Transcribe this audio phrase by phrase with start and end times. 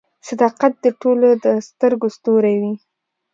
[0.27, 2.73] •صداقت د ټولو د سترګو ستوری وي.